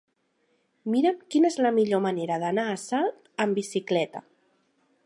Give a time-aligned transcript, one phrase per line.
[0.93, 4.27] Mira'm quina és la millor manera d'anar a Salt amb bicicleta.